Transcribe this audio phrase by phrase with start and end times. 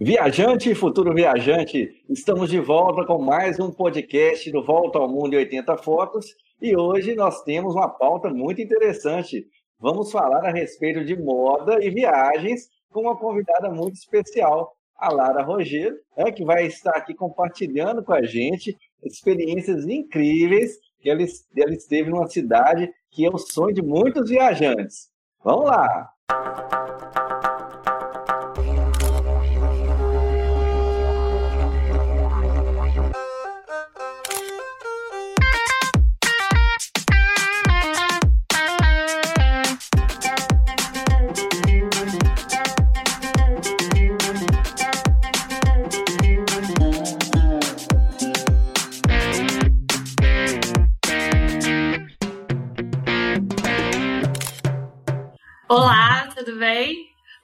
[0.00, 5.34] Viajante e futuro viajante, estamos de volta com mais um podcast do Volta ao Mundo
[5.34, 9.44] em 80 Fotos e hoje nós temos uma pauta muito interessante.
[9.76, 15.42] Vamos falar a respeito de moda e viagens com uma convidada muito especial, a Lara
[15.42, 21.22] Rogero, né, que vai estar aqui compartilhando com a gente experiências incríveis que ela,
[21.56, 25.08] ela esteve numa cidade que é o sonho de muitos viajantes.
[25.42, 26.08] Vamos lá!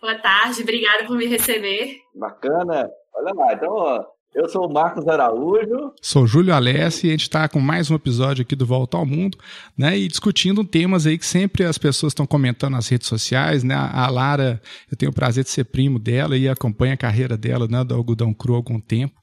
[0.00, 1.98] Boa tarde, obrigada por me receber.
[2.14, 2.88] Bacana.
[3.14, 4.04] Olha lá, então, ó,
[4.34, 5.92] eu sou o Marcos Araújo.
[6.02, 9.06] Sou Júlio Alessi e a gente está com mais um episódio aqui do Volta ao
[9.06, 9.38] Mundo,
[9.78, 9.96] né?
[9.96, 13.74] E discutindo temas aí que sempre as pessoas estão comentando nas redes sociais, né?
[13.76, 14.60] A Lara,
[14.90, 17.84] eu tenho o prazer de ser primo dela e acompanho a carreira dela, né?
[17.84, 19.14] Do algodão cru há algum tempo.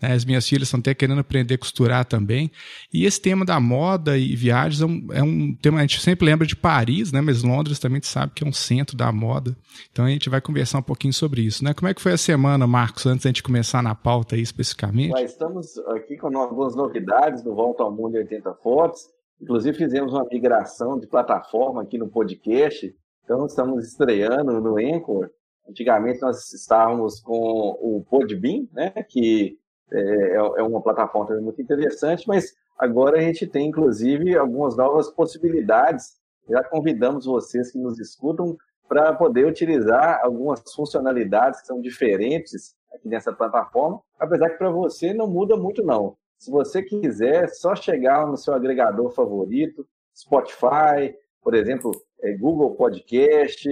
[0.00, 0.12] Né?
[0.12, 2.50] As minhas filhas estão até querendo aprender a costurar também.
[2.92, 6.26] E esse tema da moda e viagens é um, é um, tema, a gente sempre
[6.26, 7.20] lembra de Paris, né?
[7.20, 9.56] mas Londres também sabe que é um centro da moda.
[9.90, 11.64] Então a gente vai conversar um pouquinho sobre isso.
[11.64, 11.72] Né?
[11.74, 15.14] Como é que foi a semana, Marcos, antes da gente começar na pauta aí especificamente?
[15.22, 19.00] Estamos aqui com algumas novidades do Volta ao Mundo em 80 Fotos.
[19.40, 22.94] Inclusive fizemos uma migração de plataforma aqui no podcast.
[23.24, 25.28] Então estamos estreando no Anchor.
[25.68, 29.58] Antigamente nós estávamos com o Podbean, né, que
[29.92, 35.10] é, é, é uma plataforma muito interessante, mas agora a gente tem, inclusive, algumas novas
[35.10, 36.16] possibilidades.
[36.48, 38.56] Já convidamos vocês que nos escutam
[38.88, 45.12] para poder utilizar algumas funcionalidades que são diferentes aqui nessa plataforma, apesar que para você
[45.12, 46.16] não muda muito não.
[46.38, 52.74] Se você quiser, é só chegar no seu agregador favorito, Spotify, por exemplo, é, Google
[52.74, 53.68] Podcast,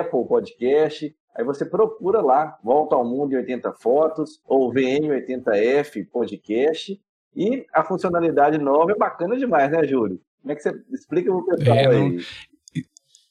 [0.00, 6.98] Apple Podcast, Aí você procura lá, Volta ao Mundo em 80 Fotos ou VN80F Podcast.
[7.34, 10.18] E a funcionalidade nova é bacana demais, né, Júlio?
[10.40, 12.18] Como é que você explica para o pessoal é, aí?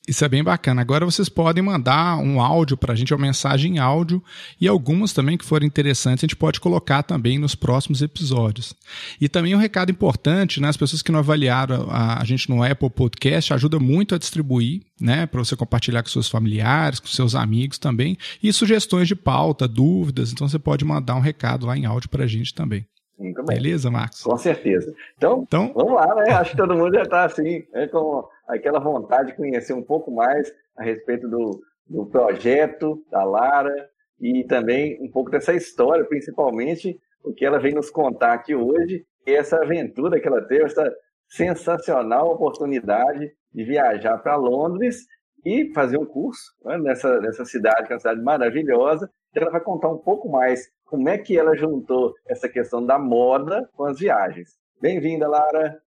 [0.08, 0.82] Isso é bem bacana.
[0.82, 4.24] Agora vocês podem mandar um áudio para a gente, uma mensagem em áudio,
[4.62, 8.76] e algumas também que forem interessantes a gente pode colocar também nos próximos episódios.
[9.20, 10.70] E também um recado importante, né?
[10.70, 14.84] As pessoas que não avaliaram a, a gente no Apple Podcast ajuda muito a distribuir,
[15.02, 15.26] né?
[15.26, 18.16] Para você compartilhar com seus familiares, com seus amigos também.
[18.44, 20.32] E sugestões de pauta, dúvidas.
[20.32, 22.86] Então você pode mandar um recado lá em áudio para a gente também.
[23.18, 23.58] Muito bem.
[23.58, 24.22] Beleza, Marcos?
[24.22, 24.94] Com certeza.
[25.18, 26.34] Então, então, vamos lá, né?
[26.34, 30.12] Acho que todo mundo já está assim, né, com aquela vontade de conhecer um pouco
[30.12, 33.74] mais a respeito do, do projeto da Lara
[34.20, 39.06] e também um pouco dessa história, principalmente o que ela vem nos contar aqui hoje,
[39.26, 40.94] e essa aventura que ela teve, essa
[41.28, 45.06] sensacional oportunidade de viajar para Londres
[45.44, 49.10] e fazer um curso né, nessa, nessa cidade, que é uma cidade maravilhosa.
[49.34, 53.68] Ela vai contar um pouco mais como é que ela juntou essa questão da moda
[53.74, 54.50] com as viagens.
[54.80, 55.82] Bem-vinda, Lara.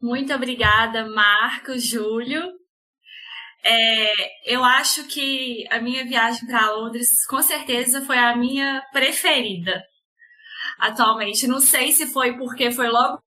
[0.00, 2.42] Muito obrigada, Marcos, Júlio.
[3.62, 9.82] É, eu acho que a minha viagem para Londres, com certeza, foi a minha preferida
[10.78, 11.46] atualmente.
[11.46, 13.20] Não sei se foi porque foi logo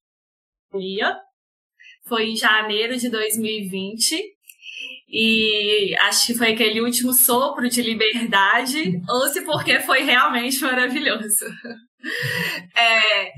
[2.06, 4.20] foi em janeiro de 2020,
[5.08, 11.46] e acho que foi aquele último sopro de liberdade, ou se porque foi realmente maravilhoso.
[12.76, 13.32] É,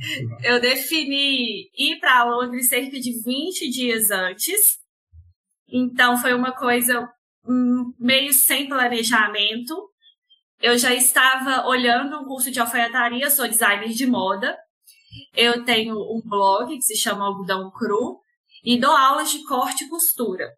[0.43, 4.79] eu defini ir para Londres cerca de 20 dias antes,
[5.67, 7.07] então foi uma coisa
[7.47, 9.75] hum, meio sem planejamento.
[10.61, 14.57] Eu já estava olhando um curso de alfaiataria, sou designer de moda.
[15.35, 18.19] Eu tenho um blog que se chama Algodão Cru
[18.63, 20.49] e dou aulas de corte e costura.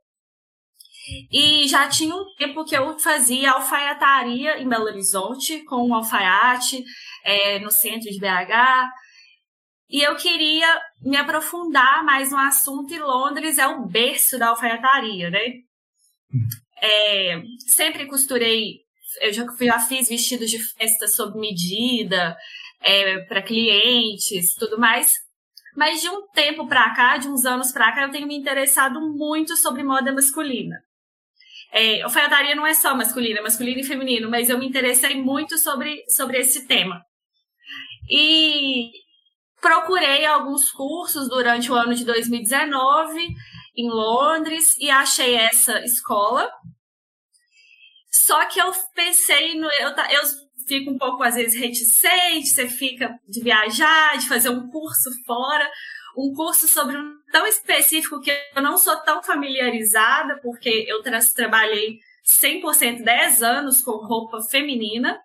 [1.32, 6.84] E já tinha um tempo que eu fazia alfaiataria em Belo Horizonte, com um alfaiate
[7.28, 8.90] é, no centro de BH.
[9.90, 15.30] E eu queria me aprofundar mais no assunto, e Londres é o berço da alfaiataria,
[15.30, 15.46] né?
[16.82, 18.80] É, sempre costurei,
[19.22, 22.36] eu já, já fiz vestidos de festa sob medida,
[22.82, 25.14] é, para clientes, tudo mais.
[25.76, 29.00] Mas de um tempo para cá, de uns anos para cá, eu tenho me interessado
[29.00, 30.76] muito sobre moda masculina.
[31.72, 35.58] É, alfaiataria não é só masculina, é masculino e feminino, mas eu me interessei muito
[35.58, 37.02] sobre, sobre esse tema.
[38.10, 38.92] E
[39.62, 43.28] procurei alguns cursos durante o ano de 2019
[43.76, 46.50] em Londres e achei essa escola.
[48.10, 49.70] Só que eu pensei no.
[49.72, 50.22] Eu, eu
[50.68, 55.70] fica um pouco, às vezes, reticente, você fica de viajar, de fazer um curso fora,
[56.18, 61.20] um curso sobre um tão específico que eu não sou tão familiarizada, porque eu tra
[61.36, 62.00] trabalhei
[62.42, 65.18] 100% 10 anos com roupa feminina.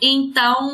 [0.00, 0.70] Então,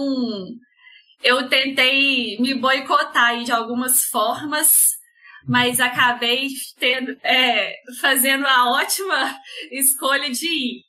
[1.22, 4.90] eu tentei me boicotar de algumas formas,
[5.46, 6.48] mas acabei
[6.78, 9.34] tendo, é, fazendo a ótima
[9.72, 10.84] escolha de ir.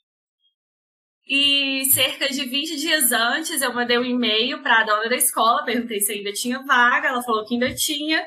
[1.28, 5.64] E cerca de 20 dias antes, eu mandei um e-mail para a dona da escola,
[5.64, 8.24] perguntei se ainda tinha vaga, ela falou que ainda tinha.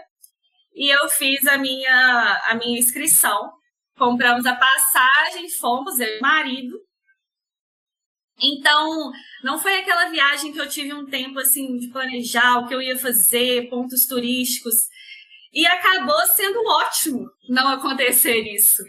[0.75, 3.51] E eu fiz a minha, a minha inscrição.
[3.97, 6.88] Compramos a passagem, fomos, eu e o marido.
[8.41, 9.11] Então,
[9.43, 12.81] não foi aquela viagem que eu tive um tempo assim de planejar o que eu
[12.81, 14.75] ia fazer, pontos turísticos.
[15.51, 18.83] E acabou sendo ótimo não acontecer isso.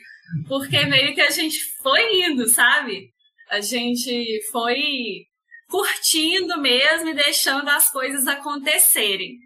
[0.46, 3.10] Porque meio que a gente foi indo, sabe?
[3.48, 5.26] A gente foi
[5.68, 9.36] curtindo mesmo e deixando as coisas acontecerem.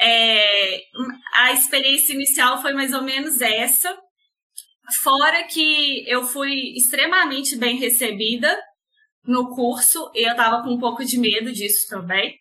[0.00, 0.80] É,
[1.34, 3.96] a experiência inicial foi mais ou menos essa.
[5.02, 8.56] Fora que eu fui extremamente bem recebida
[9.24, 12.38] no curso, e eu tava com um pouco de medo disso também.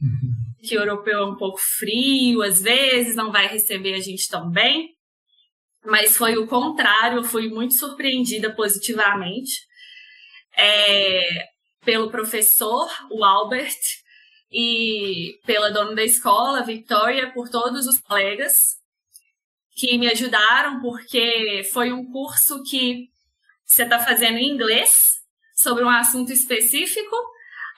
[0.00, 0.32] Uhum.
[0.62, 4.50] Que o europeu é um pouco frio, às vezes, não vai receber a gente tão
[4.50, 4.94] bem
[5.84, 9.66] mas foi o contrário, eu fui muito surpreendida positivamente
[10.56, 11.48] é,
[11.84, 13.80] pelo professor, o Albert,
[14.50, 18.76] e pela dona da escola, Victoria, por todos os colegas
[19.74, 23.08] que me ajudaram, porque foi um curso que
[23.64, 25.11] você está fazendo em inglês
[25.62, 27.16] sobre um assunto específico.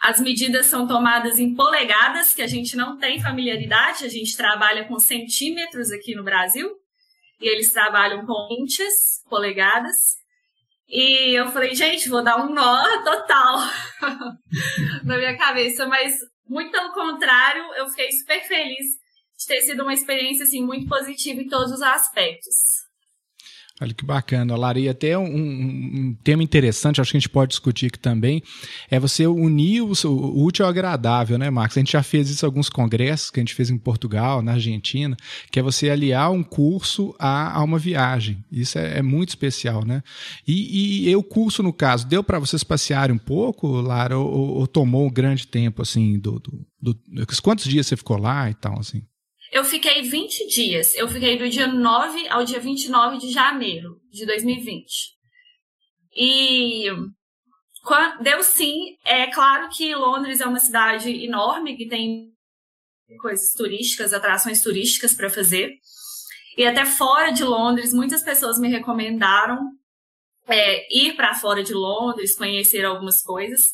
[0.00, 4.84] As medidas são tomadas em polegadas, que a gente não tem familiaridade, a gente trabalha
[4.84, 6.70] com centímetros aqui no Brasil
[7.40, 10.16] e eles trabalham com inches, polegadas.
[10.88, 13.60] E eu falei, gente, vou dar um nó total
[15.04, 16.14] na minha cabeça, mas
[16.46, 18.86] muito pelo contrário, eu fiquei super feliz
[19.38, 22.83] de ter sido uma experiência assim muito positiva em todos os aspectos.
[23.80, 24.78] Olha que bacana, Lara.
[24.88, 28.40] até um, um, tema interessante, acho que a gente pode discutir aqui também,
[28.88, 31.76] é você unir o, o, útil ao agradável, né, Marcos?
[31.76, 34.52] A gente já fez isso em alguns congressos que a gente fez em Portugal, na
[34.52, 35.16] Argentina,
[35.50, 38.44] que é você aliar um curso a, a uma viagem.
[38.50, 40.04] Isso é, é, muito especial, né?
[40.46, 44.66] E, e, o curso, no caso, deu para vocês passearem um pouco, Lara, ou, ou,
[44.68, 48.78] tomou um grande tempo, assim, do, do, do, Quantos dias você ficou lá e tal,
[48.78, 49.02] assim?
[49.54, 50.96] Eu fiquei 20 dias.
[50.96, 55.14] Eu fiquei do dia 9 ao dia 29 de janeiro de 2020.
[56.12, 56.86] E
[58.20, 58.96] deu sim.
[59.04, 62.32] É claro que Londres é uma cidade enorme que tem
[63.22, 65.70] coisas turísticas, atrações turísticas para fazer.
[66.58, 69.70] E até fora de Londres, muitas pessoas me recomendaram
[70.48, 73.72] é, ir para fora de Londres, conhecer algumas coisas.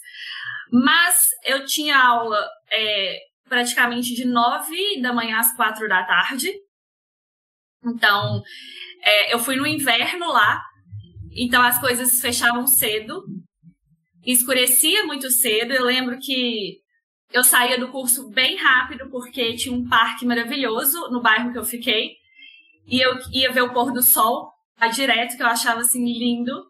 [0.70, 6.48] Mas eu tinha aula é, praticamente de nove da manhã às quatro da tarde.
[7.84, 8.40] Então,
[9.02, 10.62] é, eu fui no inverno lá,
[11.32, 13.24] então as coisas fechavam cedo,
[14.24, 15.72] escurecia muito cedo.
[15.72, 16.78] Eu lembro que
[17.32, 21.64] eu saía do curso bem rápido, porque tinha um parque maravilhoso no bairro que eu
[21.64, 22.12] fiquei,
[22.86, 24.52] e eu ia ver o pôr do sol
[24.94, 26.69] direto, que eu achava assim lindo.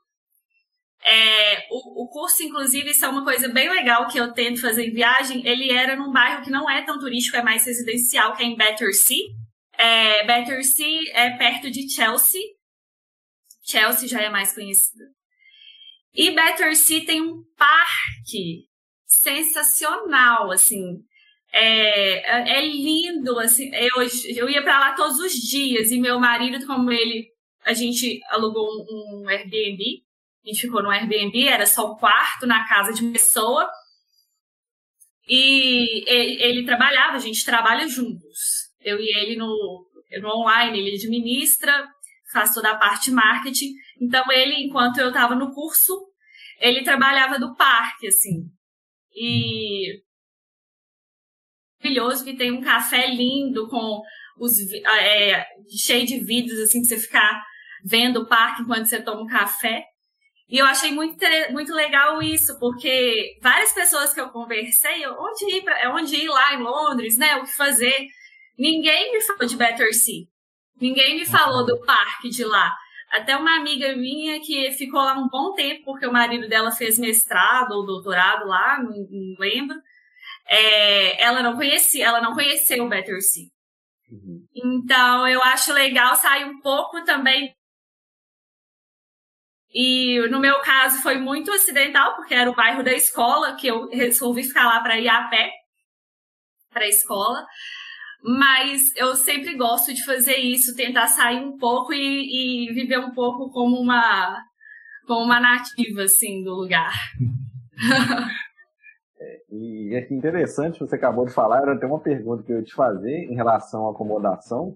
[1.03, 4.87] É, o, o, curso, inclusive, isso é uma coisa bem legal que eu tento fazer
[4.87, 5.47] em viagem.
[5.47, 8.57] Ele era num bairro que não é tão turístico, é mais residencial, que é em
[8.57, 9.25] Battersea.
[9.79, 12.43] É, Battersea é perto de Chelsea.
[13.63, 15.05] Chelsea já é mais conhecida.
[16.13, 18.67] E Battersea tem um parque
[19.07, 20.99] sensacional, assim.
[21.53, 23.71] É, é lindo, assim.
[23.75, 27.29] Eu, eu ia para lá todos os dias e meu marido, como ele,
[27.65, 30.03] a gente alugou um, um Airbnb
[30.45, 33.71] a gente ficou no Airbnb, era só um quarto na casa de uma pessoa.
[35.29, 38.71] E ele, trabalhava, a gente trabalha juntos.
[38.81, 39.87] Eu e ele no,
[40.21, 41.87] no online, ele administra,
[42.33, 43.73] faz toda a parte marketing.
[44.01, 45.93] Então, ele, enquanto eu estava no curso,
[46.59, 48.47] ele trabalhava do parque, assim.
[49.15, 50.03] E
[51.83, 54.03] maravilhoso que tem um café lindo com
[54.39, 55.47] os é,
[55.85, 57.43] cheio de vidros assim pra você ficar
[57.85, 59.85] vendo o parque enquanto você toma um café.
[60.51, 61.17] E eu achei muito,
[61.53, 66.55] muito legal isso, porque várias pessoas que eu conversei, onde ir, pra, onde ir lá
[66.55, 67.37] em Londres, né?
[67.37, 68.09] O que fazer?
[68.59, 70.25] Ninguém me falou de Battersea.
[70.81, 72.75] Ninguém me falou do parque de lá.
[73.13, 76.99] Até uma amiga minha que ficou lá um bom tempo, porque o marido dela fez
[76.99, 79.77] mestrado ou doutorado lá, não, não lembro.
[80.49, 83.47] É, ela não conhecia, ela não conheceu o Battersea.
[84.11, 84.45] Uhum.
[84.53, 87.55] Então, eu acho legal sair um pouco também
[89.73, 93.89] E no meu caso foi muito acidental, porque era o bairro da escola, que eu
[93.89, 95.51] resolvi ficar lá para ir a pé
[96.73, 97.47] para a escola.
[98.23, 103.13] Mas eu sempre gosto de fazer isso, tentar sair um pouco e, e viver um
[103.13, 104.43] pouco como uma,
[105.07, 106.93] como uma nativa, assim, do lugar.
[109.23, 112.65] É, e é interessante, você acabou de falar, era até uma pergunta que eu ia
[112.65, 114.75] te fazer em relação à acomodação,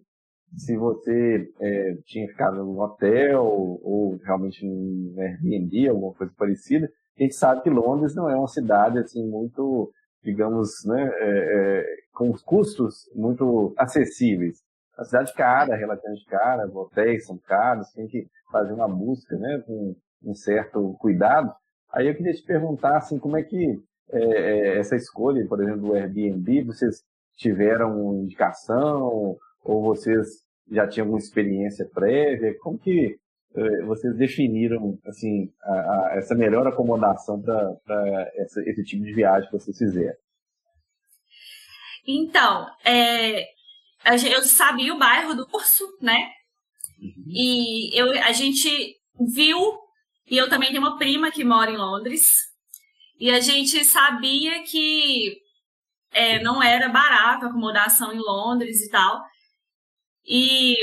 [0.57, 6.91] se você é, tinha ficado no hotel ou realmente no Airbnb, alguma coisa parecida.
[7.19, 9.93] A gente sabe que Londres não é uma cidade assim muito,
[10.23, 14.59] digamos, né, é, é, com custos muito acessíveis.
[14.97, 19.63] É uma cidade cara, relativamente cara, hotéis são caros, tem que fazer uma busca, né,
[19.67, 19.95] com
[20.25, 21.53] um certo cuidado.
[21.93, 23.81] Aí eu queria te perguntar, assim, como é que
[24.11, 27.03] é, é essa escolha, por exemplo, do Airbnb, vocês
[27.37, 32.57] tiveram indicação ou vocês já tinham alguma experiência prévia?
[32.61, 33.19] Como que
[33.57, 39.59] eh, vocês definiram assim a, a, essa melhor acomodação para esse tipo de viagem que
[39.59, 40.17] vocês fizeram?
[42.07, 43.47] Então, é,
[44.05, 46.31] eu sabia o bairro do curso, né?
[47.01, 47.25] Uhum.
[47.27, 48.69] E eu, a gente
[49.35, 49.59] viu,
[50.31, 52.53] e eu também tenho uma prima que mora em Londres,
[53.19, 55.39] e a gente sabia que
[56.13, 59.23] é, não era barato a acomodação em Londres e tal.
[60.27, 60.77] E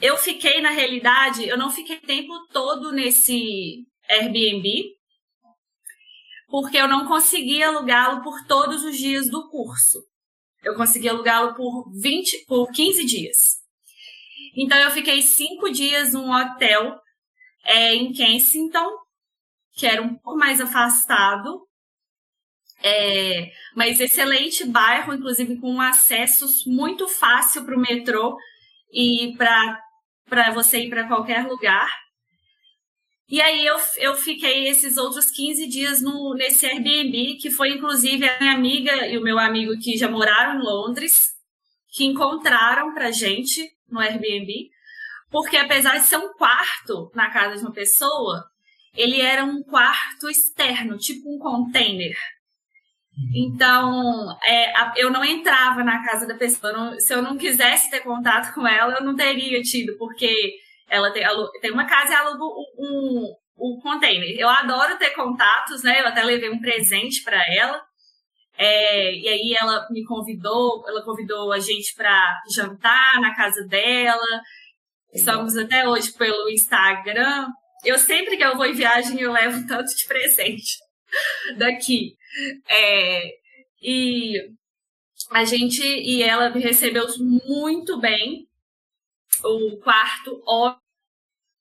[0.00, 4.94] eu fiquei, na realidade, eu não fiquei tempo todo nesse Airbnb,
[6.48, 9.98] porque eu não conseguia alugá-lo por todos os dias do curso.
[10.62, 13.36] Eu consegui alugá-lo por 20, por 15 dias.
[14.56, 16.96] Então eu fiquei cinco dias num hotel
[17.64, 18.88] é, em Kensington,
[19.72, 21.63] que era um pouco mais afastado,
[22.86, 28.36] é, mas excelente bairro, inclusive com acessos muito fácil para o metrô
[28.92, 31.88] e para você ir para qualquer lugar.
[33.26, 38.28] E aí eu, eu fiquei esses outros 15 dias no, nesse Airbnb, que foi inclusive
[38.28, 41.30] a minha amiga e o meu amigo que já moraram em Londres,
[41.88, 44.68] que encontraram pra gente no Airbnb,
[45.30, 48.44] porque apesar de ser um quarto na casa de uma pessoa,
[48.94, 52.14] ele era um quarto externo, tipo um container.
[53.34, 56.72] Então, é, eu não entrava na casa da pessoa.
[56.72, 60.54] Não, se eu não quisesse ter contato com ela, eu não teria tido, porque
[60.88, 61.24] ela tem,
[61.60, 64.36] tem uma casa e aluga um, um, um container.
[64.38, 66.00] Eu adoro ter contatos, né?
[66.00, 67.80] Eu até levei um presente para ela.
[68.56, 74.40] É, e aí ela me convidou, ela convidou a gente para jantar na casa dela.
[75.12, 77.48] Estamos até hoje pelo Instagram.
[77.84, 80.83] Eu sempre que eu vou em viagem eu levo tanto de presente
[81.56, 82.16] daqui.
[82.68, 83.34] É,
[83.82, 84.50] e
[85.30, 87.06] a gente e ela me recebeu
[87.46, 88.48] muito bem.
[89.42, 90.76] O quarto ó,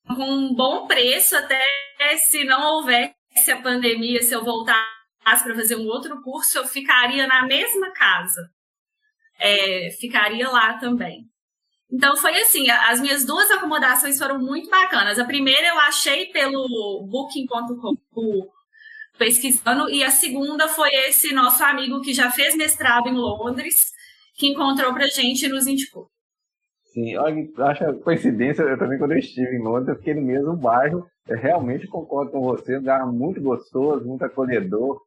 [0.08, 1.60] com um bom preço, até
[2.18, 3.16] se não houvesse
[3.52, 4.86] a pandemia, se eu voltasse
[5.24, 8.50] para fazer um outro curso, eu ficaria na mesma casa.
[9.40, 11.28] É, ficaria lá também.
[11.92, 15.20] Então foi assim, as minhas duas acomodações foram muito bacanas.
[15.20, 18.52] A primeira eu achei pelo booking.com,
[19.18, 23.76] pesquisando, e a segunda foi esse nosso amigo que já fez mestrado em Londres,
[24.36, 26.08] que encontrou pra gente e nos indicou.
[26.94, 31.08] Sim, acho coincidência, eu também quando eu estive em Londres, eu fiquei no mesmo bairro,
[31.28, 35.02] eu realmente concordo com você, um lugar muito gostoso, muito acolhedor,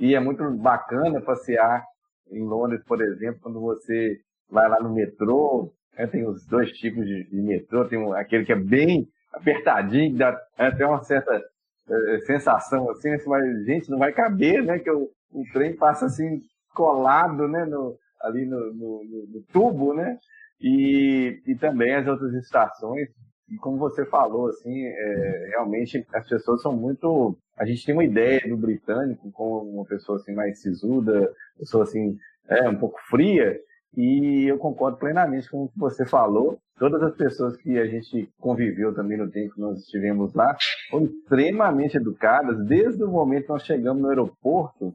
[0.00, 1.84] e é muito bacana passear
[2.30, 4.18] em Londres, por exemplo, quando você
[4.50, 8.56] vai lá no metrô, né, tem os dois tipos de, metrô, tem aquele que é
[8.56, 11.40] bem apertadinho, dá até uma certa
[11.90, 14.78] é, sensação assim, assim, mas gente, não vai caber, né?
[14.78, 16.40] Que o, o trem passa assim
[16.74, 17.64] colado, né?
[17.64, 20.18] No, ali no, no, no, tubo, né?
[20.60, 23.08] E, e também as outras estações.
[23.50, 27.38] E como você falou, assim, é, realmente as pessoas são muito.
[27.56, 32.16] A gente tem uma ideia do britânico como uma pessoa assim mais sisuda, pessoa assim
[32.48, 33.58] é um pouco fria.
[33.96, 36.60] E eu concordo plenamente com o que você falou.
[36.78, 40.56] Todas as pessoas que a gente conviveu também no tempo que nós estivemos lá
[40.90, 42.64] foram extremamente educadas.
[42.66, 44.94] Desde o momento que nós chegamos no aeroporto,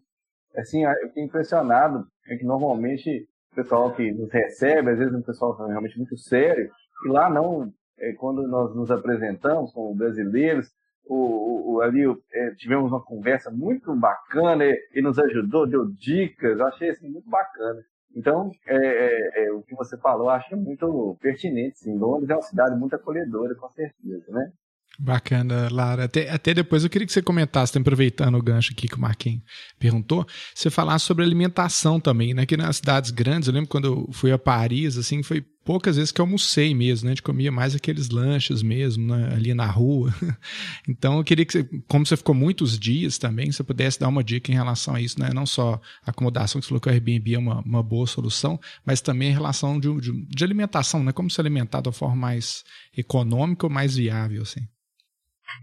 [0.55, 2.05] assim, eu fiquei impressionado.
[2.27, 6.69] É que normalmente o pessoal que nos recebe, às vezes um pessoal realmente muito sério,
[7.05, 10.69] e lá não, é, quando nós nos apresentamos como brasileiros,
[11.05, 16.91] o, o, ali é, tivemos uma conversa muito bacana, ele nos ajudou, deu dicas, achei
[16.91, 17.81] assim, muito bacana.
[18.15, 21.98] Então, é, é, é, o que você falou, acho muito pertinente, sim.
[21.98, 24.51] Londres é uma cidade muito acolhedora, com certeza, né?
[25.00, 26.03] Bacana, Lara.
[26.03, 29.41] Até, até depois eu queria que você comentasse, aproveitando o gancho aqui que o Marquinhos
[29.79, 32.46] perguntou, você falasse sobre alimentação também, né?
[32.46, 36.12] Que nas cidades grandes, eu lembro quando eu fui a Paris, assim, foi poucas vezes
[36.12, 37.12] que almocei mesmo, né?
[37.12, 39.34] A gente comia mais aqueles lanches mesmo, né?
[39.34, 40.13] ali na rua.
[40.88, 44.51] Então, eu queria que, como você ficou muitos dias também, você pudesse dar uma dica
[44.51, 45.29] em relação a isso, né?
[45.34, 49.00] Não só acomodação, que você falou que o Airbnb é uma, uma boa solução, mas
[49.00, 51.13] também em relação de, de, de alimentação, né?
[51.13, 52.63] Como se alimentar da forma mais
[52.96, 54.62] econômica ou mais viável, assim.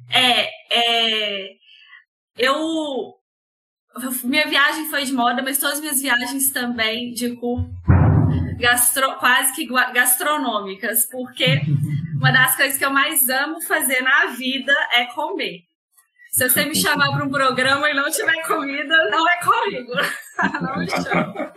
[0.09, 1.49] É, é,
[2.39, 3.15] eu
[4.25, 7.69] minha viagem foi de moda, mas todas as minhas viagens também de curso
[8.61, 11.63] gastro, quase que gastronômicas, porque
[12.17, 15.65] uma das coisas que eu mais amo fazer na vida é comer.
[16.31, 19.93] Se você me chamar para um programa e não tiver comida, não é comigo.
[20.63, 21.53] não me chama.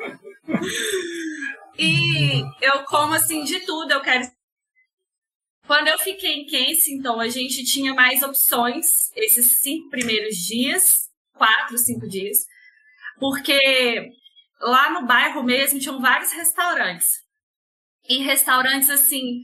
[1.78, 4.26] E eu como assim de tudo, eu quero.
[5.68, 11.78] Quando eu fiquei em Kensington, a gente tinha mais opções esses cinco primeiros dias, quatro,
[11.78, 12.40] cinco dias,
[13.20, 14.12] porque
[14.64, 17.22] lá no bairro mesmo tinham vários restaurantes.
[18.08, 19.42] E restaurantes assim,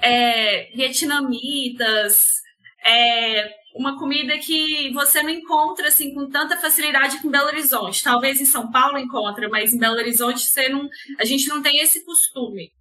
[0.00, 2.40] é, vietnamitas,
[2.84, 8.02] é, uma comida que você não encontra assim com tanta facilidade em Belo Horizonte.
[8.02, 11.78] Talvez em São Paulo encontra, mas em Belo Horizonte você não, a gente não tem
[11.80, 12.72] esse costume.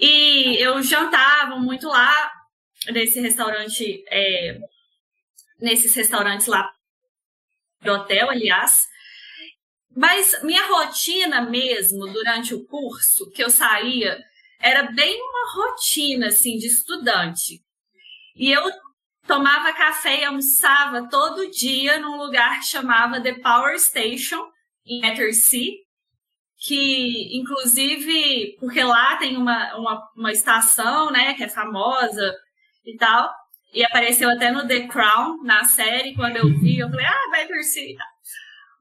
[0.00, 2.32] E eu jantava muito lá
[2.92, 4.58] nesse restaurante, é,
[5.60, 6.70] nesses restaurantes lá
[7.82, 8.86] do hotel, aliás.
[9.98, 14.16] Mas minha rotina mesmo, durante o curso que eu saía,
[14.60, 17.60] era bem uma rotina, assim, de estudante.
[18.36, 18.62] E eu
[19.26, 24.40] tomava café e almoçava todo dia num lugar que chamava The Power Station,
[24.86, 25.72] em Battersea,
[26.64, 32.36] que, inclusive, porque lá tem uma, uma, uma estação, né, que é famosa
[32.86, 33.28] e tal,
[33.74, 37.96] e apareceu até no The Crown, na série, quando eu vi, eu falei, ah, Battersea,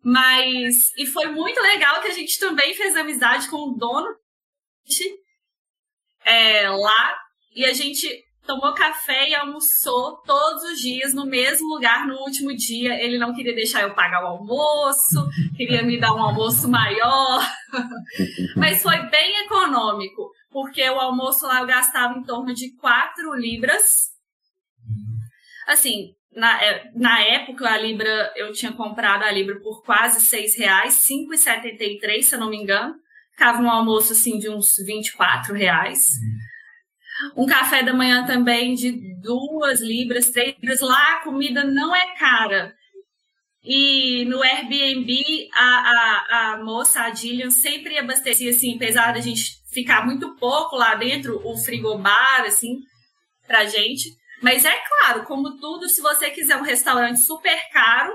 [0.09, 4.07] mas, e foi muito legal que a gente também fez amizade com o dono
[6.23, 7.17] é, lá.
[7.53, 8.07] E a gente
[8.45, 12.93] tomou café e almoçou todos os dias no mesmo lugar no último dia.
[13.03, 17.45] Ele não queria deixar eu pagar o almoço, queria me dar um almoço maior.
[18.55, 24.15] Mas foi bem econômico, porque o almoço lá eu gastava em torno de 4 libras.
[25.67, 30.57] Assim, na, é, na época, a Libra, eu tinha comprado a Libra por quase seis
[30.57, 32.95] reais, 5,73, se eu não me engano.
[33.31, 36.11] Ficava um almoço, assim, de uns 24 reais.
[37.35, 40.81] Um café da manhã também de duas libras, três libras.
[40.81, 42.73] Lá a comida não é cara.
[43.63, 49.57] E no Airbnb, a, a, a moça, a Dillian, sempre abastecia, assim, apesar da gente
[49.73, 52.79] ficar muito pouco lá dentro, o frigobar, assim,
[53.45, 54.09] pra gente.
[54.41, 58.13] Mas é claro, como tudo, se você quiser um restaurante super caro,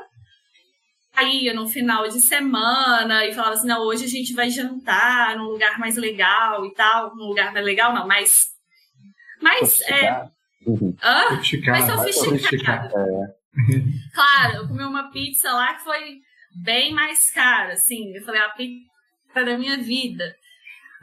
[1.14, 5.44] aí no final de semana e falava assim, não, hoje a gente vai jantar num
[5.44, 8.52] lugar mais legal e tal, num lugar mais legal não, mas
[9.40, 10.24] mas é
[10.64, 10.96] uhum.
[11.02, 11.40] Hã?
[11.66, 12.96] mais sofisticado.
[12.96, 13.42] É.
[14.14, 16.20] Claro, eu comi uma pizza lá que foi
[16.62, 20.34] bem mais cara, assim, eu falei a pizza da minha vida.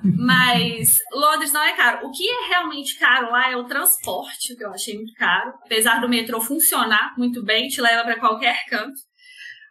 [0.03, 2.07] Mas Londres não é caro.
[2.07, 5.53] O que é realmente caro lá é o transporte, que eu achei muito caro.
[5.65, 8.99] Apesar do metrô funcionar muito bem, te leva para qualquer canto.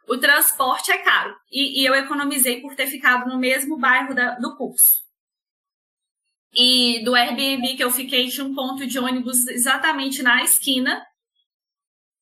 [0.06, 1.34] O transporte é caro.
[1.50, 5.06] E, e, eu economizei por ter ficado no mesmo bairro da, do curso.
[6.54, 11.02] E do Airbnb que eu fiquei, tinha um ponto de ônibus exatamente na esquina.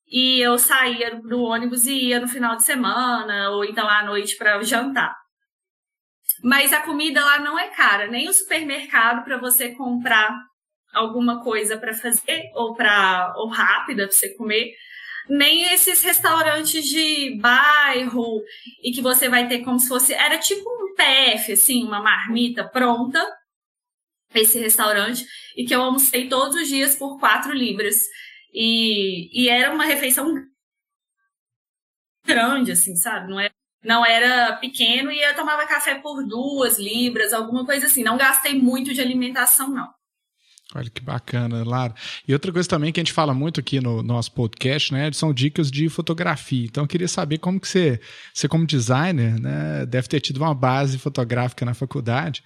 [0.08, 4.36] E eu saía do ônibus e ia no final de semana, ou então à noite
[4.36, 5.16] para jantar.
[6.42, 10.38] Mas a comida lá não é cara, nem o supermercado para você comprar
[10.92, 14.72] alguma coisa para fazer ou para ou rápida para você comer,
[15.28, 18.42] nem esses restaurantes de bairro
[18.82, 22.64] e que você vai ter como se fosse era tipo um PF assim, uma marmita
[22.64, 23.24] pronta
[24.34, 27.96] esse restaurante e que eu almocei todos os dias por quatro libras.
[28.52, 30.34] E, e era uma refeição
[32.24, 33.28] grande assim, sabe?
[33.30, 33.50] Não é
[33.86, 38.02] não era pequeno e eu tomava café por duas libras, alguma coisa assim.
[38.02, 39.88] Não gastei muito de alimentação, não.
[40.74, 41.94] Olha que bacana, Lara.
[42.26, 45.32] E outra coisa também que a gente fala muito aqui no nosso podcast, né, são
[45.32, 46.64] dicas de fotografia.
[46.64, 48.00] Então eu queria saber como que você,
[48.34, 52.42] você como designer, né, deve ter tido uma base fotográfica na faculdade.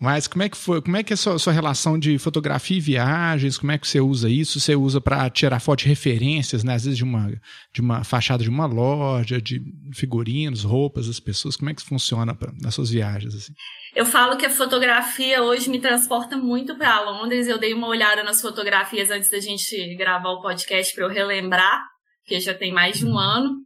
[0.00, 0.80] Mas como é que foi?
[0.80, 3.58] Como é que é a sua, sua relação de fotografia e viagens?
[3.58, 4.58] Como é que você usa isso?
[4.58, 6.74] Você usa para tirar foto de referências, né?
[6.74, 7.30] Às vezes de uma,
[7.70, 9.60] de uma fachada de uma loja, de
[9.92, 11.54] figurinos, roupas das pessoas.
[11.54, 13.34] Como é que funciona pra, nas suas viagens?
[13.34, 13.52] Assim?
[13.94, 17.46] Eu falo que a fotografia hoje me transporta muito para Londres.
[17.46, 21.84] Eu dei uma olhada nas fotografias antes da gente gravar o podcast para eu relembrar,
[22.24, 23.56] que já tem mais de um ano.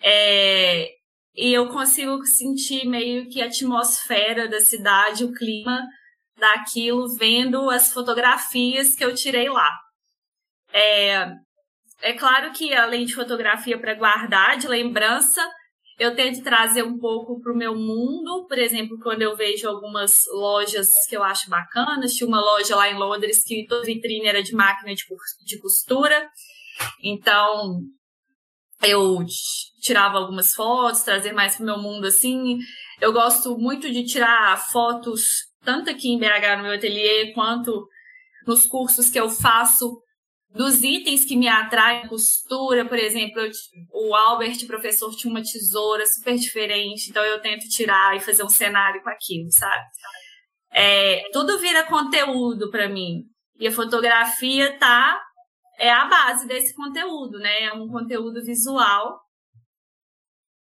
[0.00, 0.88] É,
[1.36, 5.86] e eu consigo sentir meio que a atmosfera da cidade, o clima
[6.38, 9.70] daquilo vendo as fotografias que eu tirei lá.
[10.72, 11.28] É,
[12.02, 15.46] é claro que além de fotografia para guardar, de lembrança,
[15.98, 18.46] eu tento trazer um pouco para o meu mundo.
[18.46, 22.90] Por exemplo, quando eu vejo algumas lojas que eu acho bacanas, tinha uma loja lá
[22.90, 26.30] em Londres que toda vitrine era de máquina de costura.
[27.02, 27.80] Então,
[28.82, 29.24] eu
[29.80, 32.58] tirava algumas fotos, trazer mais para o meu mundo assim.
[33.00, 35.22] Eu gosto muito de tirar fotos,
[35.64, 37.86] tanto aqui em BH no meu ateliê, quanto
[38.46, 40.00] nos cursos que eu faço
[40.56, 43.50] dos itens que me atraem, costura, por exemplo, eu,
[43.92, 48.48] o Albert, professor, tinha uma tesoura super diferente, então eu tento tirar e fazer um
[48.48, 49.84] cenário com aquilo, sabe?
[50.72, 53.24] É, tudo vira conteúdo para mim.
[53.58, 55.20] E a fotografia tá
[55.78, 57.64] é a base desse conteúdo, né?
[57.64, 59.20] É um conteúdo visual.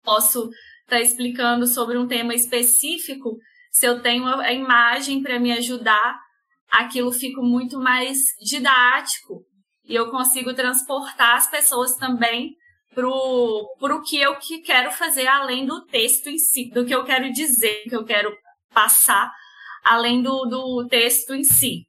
[0.03, 0.49] Posso
[0.83, 3.37] estar tá explicando sobre um tema específico,
[3.71, 6.17] se eu tenho a imagem para me ajudar,
[6.71, 9.43] aquilo fica muito mais didático
[9.83, 12.55] e eu consigo transportar as pessoas também
[12.93, 17.03] para o que eu que quero fazer além do texto em si, do que eu
[17.03, 18.33] quero dizer, do que eu quero
[18.73, 19.29] passar
[19.83, 21.83] além do, do texto em si.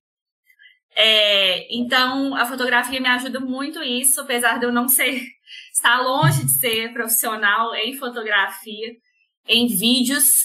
[0.98, 5.22] É, então, a fotografia me ajuda muito isso, apesar de eu não ser,
[5.70, 8.94] estar longe de ser profissional em fotografia,
[9.46, 10.38] em vídeos.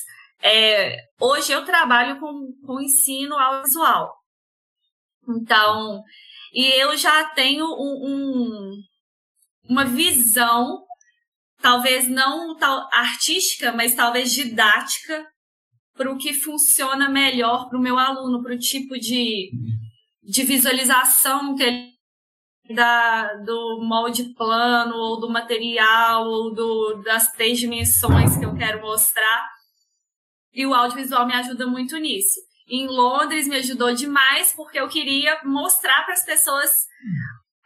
[0.44, 4.14] É, hoje eu trabalho com, com ensino audiovisual.
[5.30, 6.04] Então,
[6.54, 8.82] e eu já tenho um, um,
[9.70, 10.84] uma visão,
[11.62, 15.26] talvez não tal, artística, mas talvez didática,
[15.94, 19.52] para o que funciona melhor para o meu aluno, para o tipo de,
[20.32, 21.92] de visualização que ele
[22.74, 28.82] da, do molde plano, ou do material, ou do, das três dimensões que eu quero
[28.82, 29.50] mostrar.
[30.54, 32.40] E o audiovisual me ajuda muito nisso
[32.72, 36.72] em Londres me ajudou demais porque eu queria mostrar para as pessoas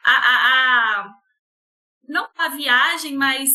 [0.04, 1.10] a, a, a,
[2.10, 3.52] não a viagem, mas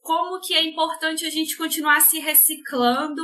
[0.00, 3.22] como que é importante a gente continuar se reciclando,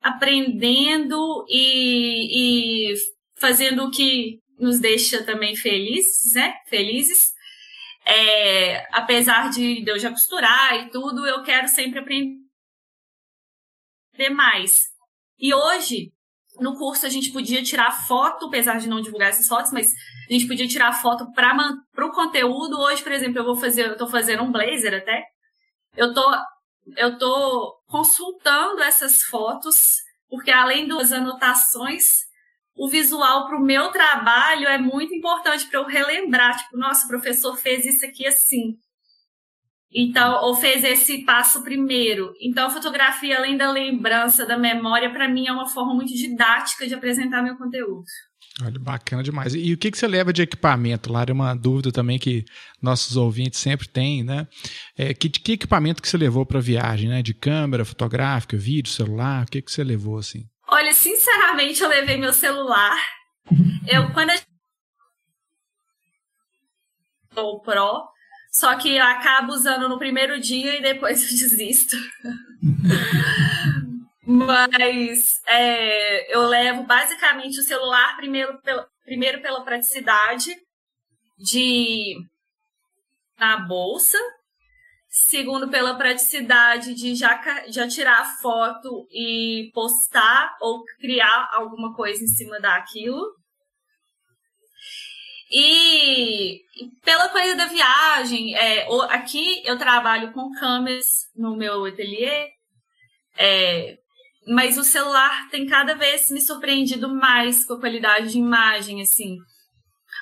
[0.00, 2.94] aprendendo e, e
[3.42, 6.54] fazendo o que nos deixa também felizes, né?
[6.68, 7.32] Felizes.
[8.06, 12.38] É, apesar de eu já costurar e tudo, eu quero sempre aprender
[14.30, 14.84] mais.
[15.38, 16.12] E hoje
[16.60, 19.92] no curso a gente podia tirar foto, apesar de não divulgar essas fotos, mas
[20.28, 22.78] a gente podia tirar foto para o conteúdo.
[22.78, 25.24] Hoje, por exemplo, eu vou fazer, eu tô fazendo um blazer até.
[25.96, 26.24] Eu tô,
[26.96, 29.96] eu tô consultando essas fotos,
[30.28, 32.30] porque além das anotações,
[32.74, 36.56] o visual para o meu trabalho é muito importante para eu relembrar.
[36.56, 38.76] Tipo, nossa, o professor fez isso aqui assim.
[39.94, 42.32] Então, ou fez esse passo primeiro.
[42.40, 46.86] Então, a fotografia, além da lembrança, da memória, para mim é uma forma muito didática
[46.86, 48.04] de apresentar meu conteúdo.
[48.62, 49.54] Olha, bacana demais.
[49.54, 51.12] E o que, que você leva de equipamento?
[51.12, 52.44] Lá é uma dúvida também que
[52.80, 54.46] nossos ouvintes sempre têm, né?
[54.96, 57.22] É, que, que equipamento que você levou para a viagem, né?
[57.22, 59.44] De câmera fotográfica, vídeo, celular?
[59.44, 60.44] O que, que você levou, assim?
[60.72, 62.96] Olha, sinceramente, eu levei meu celular.
[63.86, 64.34] Eu, quando a
[67.36, 68.08] o Pro,
[68.50, 71.94] só que eu acabo usando no primeiro dia e depois eu desisto.
[74.26, 78.58] Mas é, eu levo basicamente o celular primeiro,
[79.04, 80.56] primeiro pela praticidade
[81.36, 82.16] de
[83.38, 84.16] na bolsa,
[85.12, 92.28] segundo pela praticidade de já, já tirar foto e postar ou criar alguma coisa em
[92.28, 93.22] cima daquilo.
[95.50, 96.62] E
[97.04, 101.04] pela coisa da viagem, é, aqui eu trabalho com câmeras
[101.36, 102.48] no meu ateliê,
[103.36, 103.98] é,
[104.48, 109.36] mas o celular tem cada vez me surpreendido mais com a qualidade de imagem, assim.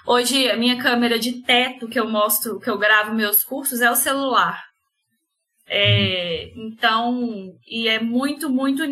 [0.04, 3.88] Hoje a minha câmera de teto que eu mostro, que eu gravo meus cursos, é
[3.88, 4.69] o celular.
[5.72, 8.82] É, então, e é muito, muito.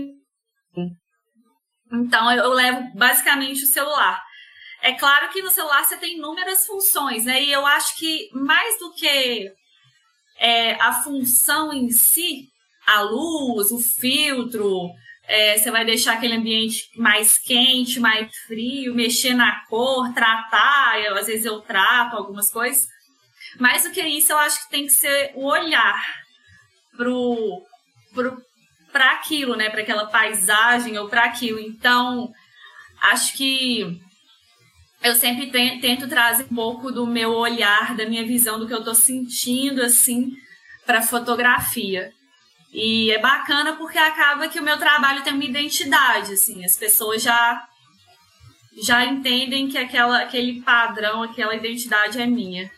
[1.92, 4.22] Então eu levo basicamente o celular.
[4.80, 7.42] É claro que no celular você tem inúmeras funções, né?
[7.42, 9.50] E eu acho que mais do que
[10.38, 12.46] é, a função em si,
[12.86, 14.88] a luz, o filtro,
[15.24, 21.16] é, você vai deixar aquele ambiente mais quente, mais frio, mexer na cor, tratar, eu,
[21.16, 22.86] às vezes eu trato algumas coisas.
[23.58, 26.27] Mais do que isso, eu acho que tem que ser o olhar
[26.98, 27.62] pro,
[28.12, 28.36] pro,
[28.92, 29.70] para aquilo, né?
[29.70, 31.60] Para aquela paisagem ou para aquilo.
[31.60, 32.30] Então,
[33.00, 33.98] acho que
[35.02, 38.80] eu sempre tento trazer um pouco do meu olhar, da minha visão, do que eu
[38.80, 40.32] estou sentindo, assim,
[40.84, 42.12] para fotografia.
[42.72, 47.22] E é bacana porque acaba que o meu trabalho tem uma identidade, assim, as pessoas
[47.22, 47.64] já
[48.80, 52.70] já entendem que aquela, aquele padrão, aquela identidade é minha.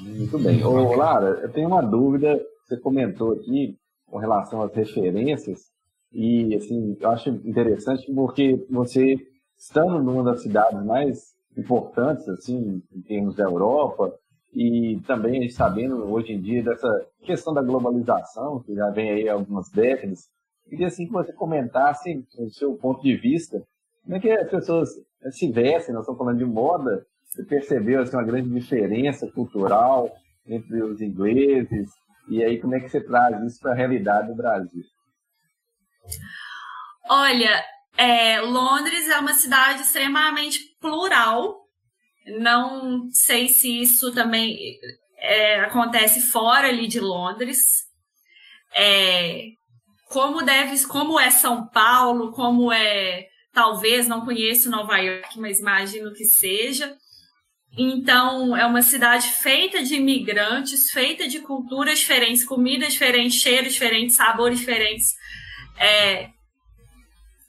[0.00, 0.64] Muito bem.
[0.64, 2.40] Ô, Lara, eu tenho uma dúvida.
[2.72, 5.70] Você comentou aqui com relação às referências.
[6.10, 9.16] E, assim, eu acho interessante porque você,
[9.58, 14.14] estando numa das cidades mais importantes, assim, em termos da Europa,
[14.54, 19.34] e também sabendo hoje em dia dessa questão da globalização, que já vem aí há
[19.34, 20.30] algumas décadas,
[20.66, 23.62] queria assim que você comentasse o seu ponto de vista,
[24.02, 24.88] como é que as pessoas
[25.30, 30.10] se vestem, nós estamos falando de moda, você percebeu assim, uma grande diferença cultural
[30.46, 31.90] entre os ingleses,
[32.28, 34.82] e aí como é que você traz isso para a realidade do Brasil?
[37.08, 37.62] Olha,
[37.96, 41.60] é, Londres é uma cidade extremamente plural.
[42.38, 44.78] Não sei se isso também
[45.18, 47.58] é, acontece fora ali de Londres.
[48.74, 49.48] É,
[50.08, 56.12] como deve, como é São Paulo, como é talvez não conheço Nova York, mas imagino
[56.12, 56.96] que seja.
[57.76, 64.16] Então, é uma cidade feita de imigrantes, feita de culturas diferentes, comidas diferentes, cheiros diferentes,
[64.16, 65.14] sabores diferentes.
[65.78, 66.28] É,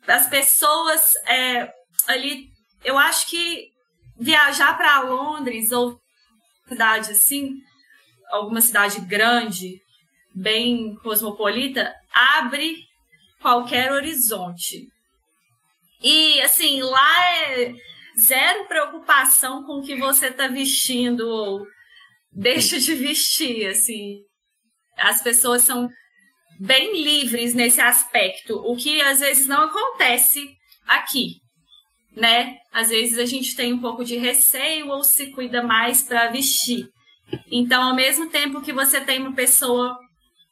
[0.07, 1.69] as pessoas é,
[2.07, 2.47] ali,
[2.86, 3.69] eu acho que
[4.17, 5.99] viajar para Londres ou
[6.69, 7.57] cidade assim,
[8.31, 9.81] alguma cidade grande,
[10.33, 12.77] bem cosmopolita, abre
[13.41, 14.88] qualquer horizonte.
[16.01, 17.73] E assim, lá é
[18.19, 21.65] zero preocupação com o que você está vestindo ou
[22.32, 24.19] deixa de vestir, assim.
[24.97, 25.89] As pessoas são
[26.60, 30.47] bem livres nesse aspecto, o que às vezes não acontece
[30.88, 31.38] aqui,
[32.15, 32.58] né?
[32.71, 36.88] Às vezes a gente tem um pouco de receio ou se cuida mais para vestir.
[37.52, 39.97] Então, ao mesmo tempo que você tem uma pessoa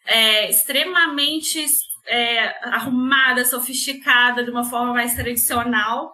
[0.05, 1.63] é, extremamente
[2.07, 6.11] é, arrumada, sofisticada, de uma forma mais tradicional,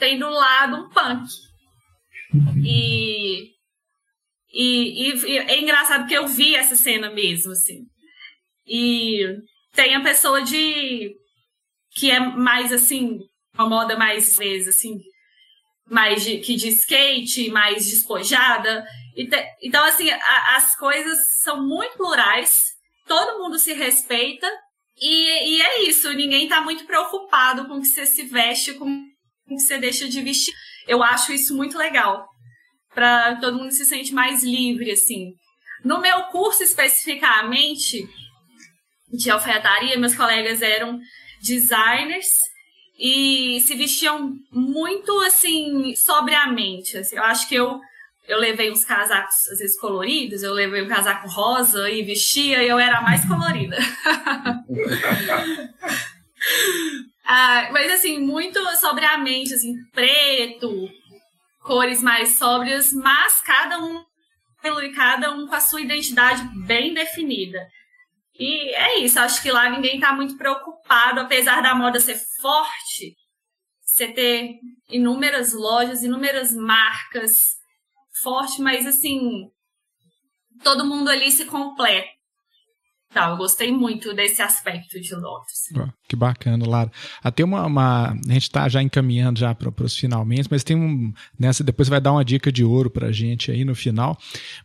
[0.00, 1.28] tem do lado um punk.
[2.64, 3.50] E,
[4.52, 7.84] e, e, é engraçado que eu vi essa cena mesmo, assim.
[8.66, 9.20] E
[9.72, 11.14] tem a pessoa de
[11.92, 13.18] que é mais assim,
[13.54, 15.00] uma moda mais vezes assim,
[15.88, 18.84] mais de, que de skate, mais despojada.
[19.14, 22.70] Te, então, assim, a, as coisas são muito plurais,
[23.06, 24.48] todo mundo se respeita,
[24.96, 29.09] e, e é isso, ninguém está muito preocupado com que você se veste, com
[29.56, 30.54] que você deixa de vestir.
[30.86, 32.26] Eu acho isso muito legal.
[32.94, 35.32] Para todo mundo se sente mais livre, assim.
[35.84, 38.06] No meu curso especificamente
[39.12, 40.98] de alfaiataria, meus colegas eram
[41.42, 42.28] designers
[42.98, 46.96] e se vestiam muito assim sobriamente.
[46.98, 47.16] Assim.
[47.16, 47.80] Eu acho que eu
[48.28, 52.68] eu levei uns casacos às vezes coloridos, eu levei um casaco rosa e vestia e
[52.68, 53.76] eu era mais colorida.
[57.32, 60.90] Ah, mas assim, muito sobriamente, assim, preto,
[61.62, 64.04] cores mais sóbrias, mas cada um
[64.82, 67.68] e cada um com a sua identidade bem definida.
[68.34, 73.14] E é isso, acho que lá ninguém está muito preocupado, apesar da moda ser forte,
[73.80, 74.56] você ter
[74.88, 77.60] inúmeras lojas, inúmeras marcas
[78.24, 79.48] forte, mas assim,
[80.64, 82.08] todo mundo ali se completa.
[83.10, 85.68] Tá, eu gostei muito desse aspecto de Londres.
[86.10, 86.90] Que bacana, Lara.
[87.22, 91.12] Até uma, uma, a gente está já encaminhando já para os finalmente, mas tem um
[91.38, 94.18] nessa depois vai dar uma dica de ouro para a gente aí no final.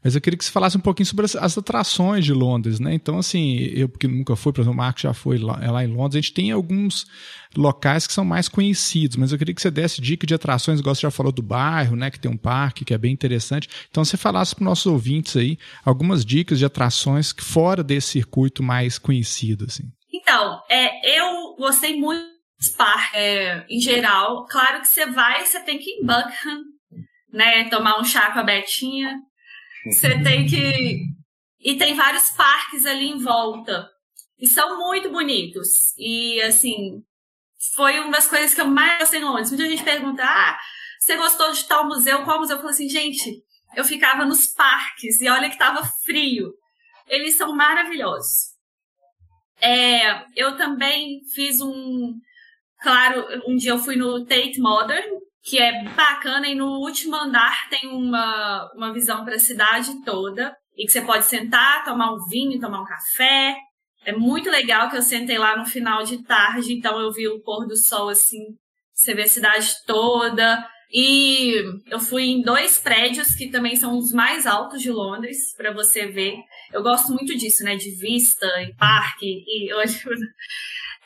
[0.03, 2.95] Mas eu queria que você falasse um pouquinho sobre as, as atrações de Londres, né?
[2.95, 5.85] Então assim, eu porque nunca fui, por exemplo, o Marco já foi lá, é lá
[5.85, 7.05] em Londres, a gente tem alguns
[7.55, 10.95] locais que são mais conhecidos, mas eu queria que você desse dica de atrações, igual
[10.95, 13.69] você já falou do bairro, né, que tem um parque que é bem interessante.
[13.91, 18.63] Então você falasse para os nossos ouvintes aí algumas dicas de atrações fora desse circuito
[18.63, 19.91] mais conhecido, assim.
[20.15, 24.45] Então, é, eu gostei muito do parques é, em geral.
[24.45, 26.63] Claro que você vai, você tem que ir em Buckingham,
[27.31, 29.19] né, tomar um chá com a Betinha.
[29.91, 31.15] Você tem que
[31.65, 33.89] e tem vários parques ali em volta.
[34.37, 35.97] E são muito bonitos.
[35.97, 37.01] E, assim,
[37.75, 39.49] foi uma das coisas que eu mais gostei em Londres.
[39.49, 40.59] Muita gente pergunta: ah,
[40.99, 42.23] você gostou de tal museu?
[42.23, 42.57] Qual museu?
[42.57, 43.43] Eu falo assim, gente,
[43.75, 46.53] eu ficava nos parques e olha que tava frio.
[47.07, 48.54] Eles são maravilhosos.
[49.65, 52.13] É, eu também fiz um.
[52.81, 57.67] Claro, um dia eu fui no Tate Modern, que é bacana, e no último andar
[57.69, 60.55] tem uma, uma visão para a cidade toda.
[60.77, 63.55] E que você pode sentar, tomar um vinho, tomar um café,
[64.05, 67.41] é muito legal que eu sentei lá no final de tarde, então eu vi o
[67.41, 68.39] pôr do sol assim,
[68.93, 70.63] você vê a cidade toda.
[70.91, 71.55] E
[71.87, 76.07] eu fui em dois prédios que também são os mais altos de Londres, para você
[76.07, 76.35] ver.
[76.71, 77.75] Eu gosto muito disso, né?
[77.75, 79.43] De vista e parque.
[79.47, 79.99] E hoje.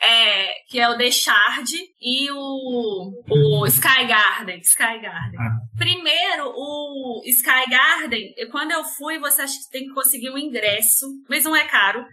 [0.00, 4.58] é, que é o The Shard e o, o Sky Garden.
[4.60, 5.38] Sky Garden.
[5.38, 5.58] Ah.
[5.76, 10.38] Primeiro, o Sky Garden, quando eu fui, você acha que tem que conseguir o um
[10.38, 12.04] ingresso, mas não é caro.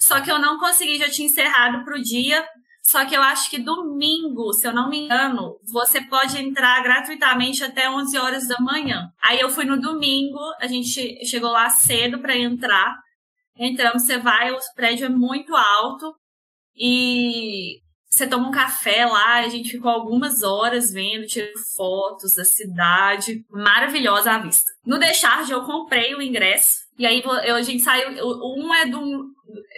[0.00, 2.44] Só que eu não consegui, já tinha encerrado pro dia.
[2.90, 7.62] Só que eu acho que domingo, se eu não me engano, você pode entrar gratuitamente
[7.62, 9.08] até 11 horas da manhã.
[9.22, 12.98] Aí eu fui no domingo, a gente chegou lá cedo para entrar.
[13.56, 16.12] Entramos, você vai, o prédio é muito alto.
[16.74, 17.78] E
[18.10, 23.44] você toma um café lá, a gente ficou algumas horas vendo, tirando fotos da cidade,
[23.48, 24.68] maravilhosa a vista.
[24.84, 28.10] No Decharge eu comprei o ingresso, e aí a gente saiu,
[28.58, 29.26] um é do,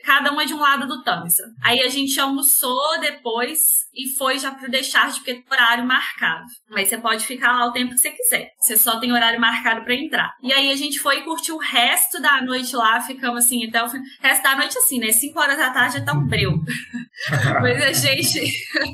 [0.04, 1.44] cada um é de um lado do Tamisa.
[1.62, 3.58] Aí a gente almoçou depois
[3.94, 6.46] e foi já pro Decharge, porque tem horário marcado.
[6.70, 8.50] Mas você pode ficar lá o tempo que você quiser.
[8.58, 10.32] Você só tem horário marcado para entrar.
[10.42, 13.82] E aí a gente foi e curtiu o resto da noite lá, ficamos assim, até
[13.82, 13.88] o
[14.20, 15.12] resto da noite assim, né?
[15.12, 16.52] 5 horas da tarde é tão breu.
[17.60, 18.40] Mas a gente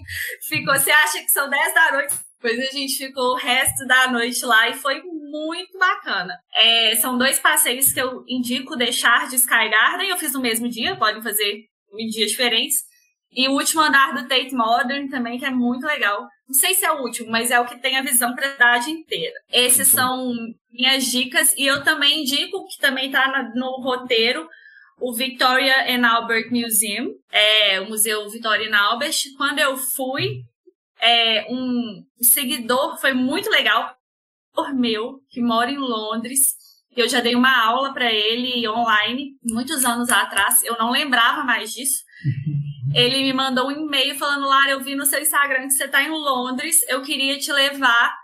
[0.49, 2.15] ficou, você acha que são 10 da noite?
[2.41, 6.35] Pois a gente ficou o resto da noite lá e foi muito bacana.
[6.55, 10.09] É, são dois passeios que eu indico deixar de Sky Garden.
[10.09, 11.65] Eu fiz no mesmo dia, podem fazer
[11.99, 12.77] em dias diferentes.
[13.33, 16.27] E o último andar do Tate Modern também, que é muito legal.
[16.49, 18.53] Não sei se é o último, mas é o que tem a visão para a
[18.53, 19.35] cidade inteira.
[19.53, 20.33] Esses são
[20.73, 21.55] minhas dicas.
[21.57, 24.49] E eu também indico, que também está no roteiro,
[25.01, 29.15] o Victoria and Albert Museum, é, o Museu Victoria and Albert.
[29.37, 30.43] Quando eu fui,
[31.01, 33.95] é, um seguidor, foi muito legal,
[34.75, 36.57] meu, que mora em Londres,
[36.97, 41.73] eu já dei uma aula para ele online muitos anos atrás, eu não lembrava mais
[41.73, 42.03] disso.
[42.95, 46.03] Ele me mandou um e-mail falando: Lara, eu vi no seu Instagram que você está
[46.03, 48.17] em Londres, eu queria te levar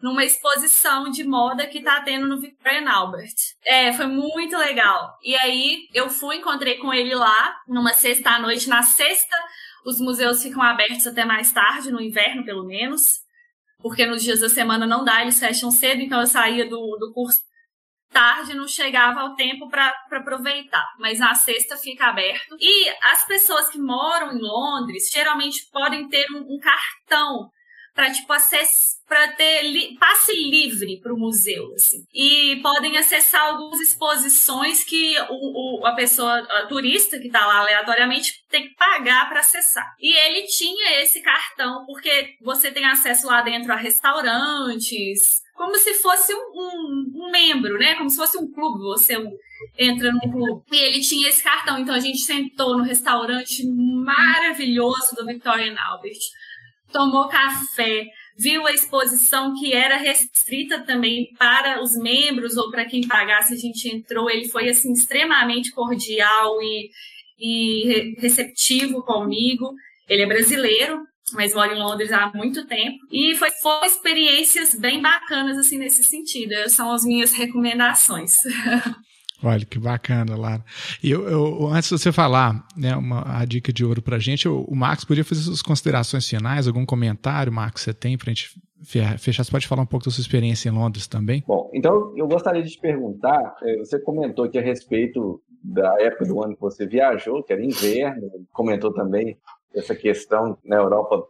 [0.00, 3.34] numa exposição de moda que tá tendo no Victoria Albert.
[3.64, 5.16] É, foi muito legal.
[5.22, 8.68] E aí eu fui, encontrei com ele lá numa sexta à noite.
[8.68, 9.36] Na sexta,
[9.84, 13.20] os museus ficam abertos até mais tarde, no inverno pelo menos,
[13.80, 17.12] porque nos dias da semana não dá, eles fecham cedo, então eu saía do, do
[17.12, 17.38] curso
[18.10, 22.56] tarde não chegava ao tempo para aproveitar, mas na sexta fica aberto.
[22.58, 27.50] E as pessoas que moram em Londres geralmente podem ter um, um cartão
[27.94, 31.72] para tipo acessar para ter li passe livre para o museu.
[31.74, 32.04] Assim.
[32.12, 37.60] E podem acessar algumas exposições que o, o a pessoa, a turista que está lá
[37.60, 39.94] aleatoriamente, tem que pagar para acessar.
[39.98, 45.94] E ele tinha esse cartão, porque você tem acesso lá dentro a restaurantes, como se
[45.94, 47.94] fosse um, um, um membro, né?
[47.94, 48.78] Como se fosse um clube.
[48.80, 49.16] Você
[49.76, 50.62] entra num clube.
[50.70, 51.78] E ele tinha esse cartão.
[51.78, 56.18] Então a gente sentou no restaurante maravilhoso do Victorian Albert,
[56.92, 58.06] tomou café
[58.38, 63.56] viu a exposição que era restrita também para os membros ou para quem pagasse, a
[63.56, 66.90] gente entrou, ele foi assim extremamente cordial e,
[67.38, 69.72] e receptivo comigo.
[70.08, 71.00] Ele é brasileiro,
[71.32, 72.96] mas mora em Londres há muito tempo.
[73.10, 76.54] E foi, foram experiências bem bacanas assim nesse sentido.
[76.68, 78.34] São as minhas recomendações.
[79.42, 80.64] Olha que bacana, Lara.
[81.02, 84.18] E eu, eu, antes de você falar né, uma, a dica de ouro para a
[84.18, 88.34] gente, o, Marcos podia fazer suas considerações finais, algum comentário, Marcos, você tem para a
[88.34, 88.60] gente
[89.18, 89.44] fechar?
[89.44, 91.44] Você pode falar um pouco da sua experiência em Londres também?
[91.46, 96.24] Bom, então eu gostaria de te perguntar, é, você comentou aqui a respeito da época
[96.24, 99.38] do ano que você viajou, que era inverno, comentou também
[99.74, 101.24] essa questão na Europa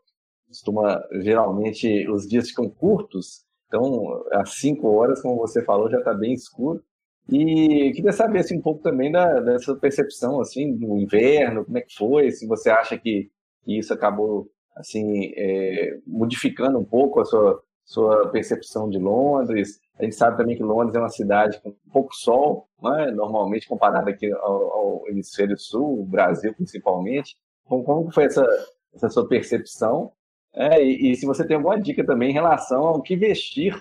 [0.49, 6.14] costuma geralmente os dias ficam curtos, então às 5 horas, como você falou, já está
[6.14, 6.83] bem escuro.
[7.29, 11.83] E queria saber assim, um pouco também da, dessa percepção assim do inverno, como é
[11.83, 13.31] que foi, se você acha que,
[13.64, 19.79] que isso acabou assim é, modificando um pouco a sua, sua percepção de Londres.
[19.99, 23.11] A gente sabe também que Londres é uma cidade com pouco sol, né?
[23.11, 27.37] normalmente comparada aqui ao, ao hemisfério sul, Brasil principalmente.
[27.64, 28.47] Como, foi essa,
[28.95, 30.12] essa sua percepção?
[30.55, 33.75] É, e, e se você tem alguma dica também em relação ao que vestir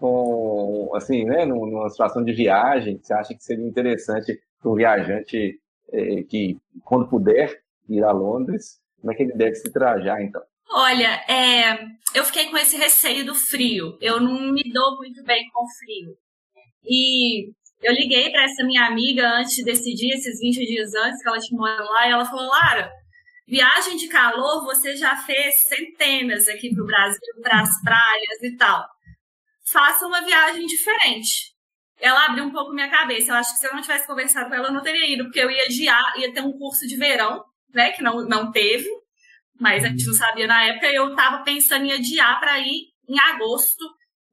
[0.00, 5.60] com, assim, né, numa situação de viagem, você acha que seria interessante para um viajante
[5.92, 10.40] é, que, quando puder ir a Londres, como é que ele deve se trajar, então?
[10.72, 11.78] Olha, é,
[12.14, 13.98] eu fiquei com esse receio do frio.
[14.00, 16.16] Eu não me dou muito bem com frio.
[16.84, 17.50] E
[17.82, 21.38] eu liguei para essa minha amiga antes de decidir, esses 20 dias antes que ela
[21.38, 22.90] tinha morado lá, e ela falou: Lara,
[23.48, 28.56] viagem de calor você já fez centenas aqui para o Brasil, para as praias e
[28.56, 28.86] tal
[29.72, 31.50] faça uma viagem diferente.
[31.98, 33.30] Ela abriu um pouco minha cabeça.
[33.30, 35.40] Eu acho que se eu não tivesse conversado com ela, eu não teria ido, porque
[35.40, 37.44] eu ia adiar, ia ter um curso de verão,
[37.74, 38.88] né, que não, não teve,
[39.60, 40.86] mas a gente não sabia na época.
[40.86, 43.84] Eu estava pensando em adiar para ir em agosto,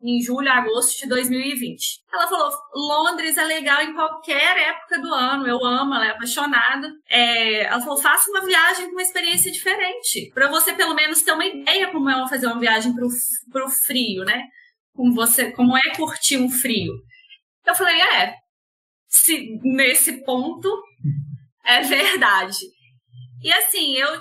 [0.02, 2.04] em julho, agosto de 2020.
[2.14, 6.90] Ela falou: Londres é legal em qualquer época do ano, eu amo, ela é apaixonada.
[7.10, 11.34] É, ela falou: faça uma viagem com uma experiência diferente, para você pelo menos ter
[11.34, 13.08] uma ideia como é fazer uma viagem pro,
[13.52, 14.44] pro frio, né?
[14.98, 16.92] Como, você, como é curtir um frio.
[17.66, 18.34] Eu falei: é,
[19.08, 20.68] se, nesse ponto
[21.64, 22.58] é verdade.
[23.44, 24.20] E assim, eu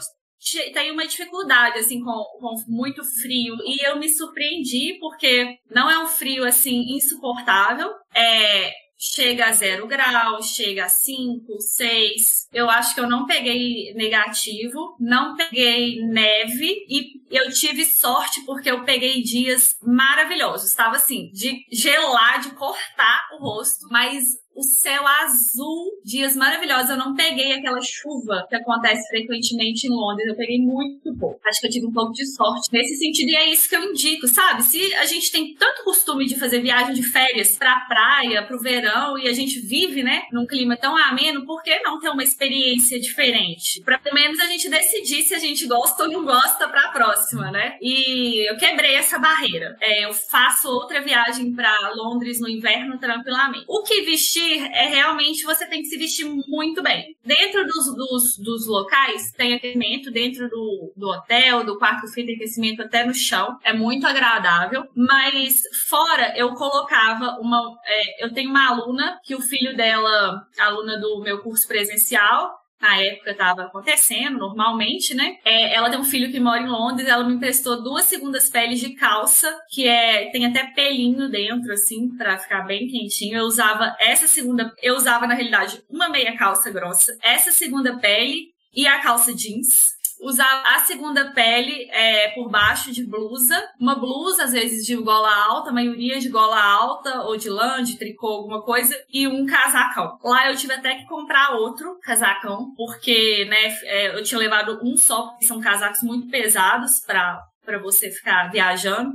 [0.74, 3.56] tenho uma dificuldade, assim, com, com muito frio.
[3.64, 7.90] E eu me surpreendi, porque não é um frio, assim, insuportável.
[8.14, 12.48] É, chega a zero grau, chega a 5, 6.
[12.52, 18.70] Eu acho que eu não peguei negativo, não peguei neve e eu tive sorte porque
[18.70, 20.70] eu peguei dias maravilhosos.
[20.70, 24.24] Estava assim, de gelar, de cortar o rosto, mas
[24.56, 26.90] o céu azul, dias maravilhosos.
[26.90, 31.38] Eu não peguei aquela chuva que acontece frequentemente em Londres, eu peguei muito pouco.
[31.46, 33.82] Acho que eu tive um pouco de sorte nesse sentido, e é isso que eu
[33.82, 34.62] indico, sabe?
[34.62, 39.18] Se a gente tem tanto costume de fazer viagem de férias pra praia, pro verão,
[39.18, 42.98] e a gente vive, né, num clima tão ameno, por que não ter uma experiência
[42.98, 43.82] diferente?
[43.84, 47.50] Pra pelo menos a gente decidir se a gente gosta ou não gosta pra próxima,
[47.50, 47.76] né?
[47.80, 49.76] E eu quebrei essa barreira.
[49.80, 53.64] É, eu faço outra viagem para Londres no inverno tranquilamente.
[53.68, 57.16] O que vestir é realmente você tem que se vestir muito bem.
[57.24, 62.36] Dentro dos, dos, dos locais tem aquecimento, dentro do, do hotel, do quarto frio tem
[62.36, 63.58] aquecimento até no chão.
[63.62, 64.84] É muito agradável.
[64.94, 67.76] Mas fora eu colocava uma.
[67.84, 73.00] É, eu tenho uma aluna que o filho dela, aluna do meu curso presencial, na
[73.00, 75.36] época estava acontecendo, normalmente, né?
[75.44, 78.80] É, ela tem um filho que mora em Londres, ela me emprestou duas segundas peles
[78.80, 83.38] de calça, que é tem até pelinho dentro, assim, para ficar bem quentinho.
[83.38, 88.48] Eu usava essa segunda, eu usava na realidade uma meia calça grossa, essa segunda pele
[88.74, 94.44] e a calça jeans usar a segunda pele é, por baixo de blusa, uma blusa
[94.44, 98.26] às vezes de gola alta, a maioria de gola alta ou de lã, de tricô,
[98.26, 100.18] alguma coisa, e um casacão.
[100.24, 104.96] Lá eu tive até que comprar outro casacão, porque né, é, eu tinha levado um
[104.96, 109.12] só, porque são casacos muito pesados para você ficar viajando.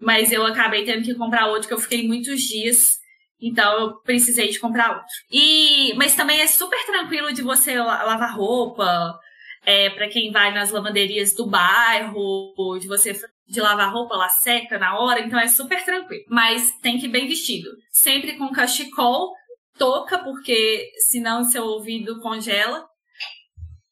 [0.00, 3.00] Mas eu acabei tendo que comprar outro, que eu fiquei muitos dias
[3.42, 5.14] então eu precisei de comprar outro.
[5.28, 9.18] E mas também é super tranquilo de você lavar roupa,
[9.64, 14.78] é, para quem vai nas lavanderias do bairro, de você de lavar roupa, lá seca
[14.78, 16.24] na hora, então é super tranquilo.
[16.28, 17.68] Mas tem que ir bem vestido.
[17.90, 19.30] Sempre com cachecol,
[19.76, 22.86] touca, porque senão seu ouvido congela.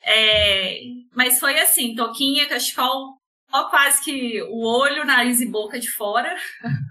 [0.02, 0.80] É,
[1.14, 3.16] mas foi assim, toquinha, cachecol,
[3.52, 6.34] ó, quase que o olho, nariz e boca de fora.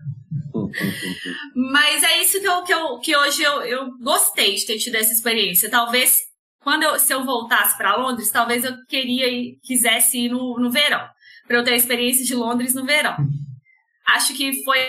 [1.56, 4.96] Mas é isso que, eu, que, eu, que hoje eu, eu gostei de ter tido
[4.96, 5.70] essa experiência.
[5.70, 6.20] Talvez
[6.62, 10.70] quando eu, se eu voltasse para Londres, talvez eu queria ir, quisesse ir no, no
[10.70, 11.08] verão,
[11.48, 13.16] para eu ter a experiência de Londres no verão.
[14.08, 14.80] Acho que foi